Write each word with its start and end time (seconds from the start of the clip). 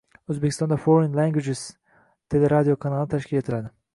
O‘zbekistonda 0.33 0.77
Foreign 0.85 1.17
Languages 1.19 1.61
teleradiokanali 2.35 3.13
tashkil 3.15 3.41
etiladi 3.45 3.71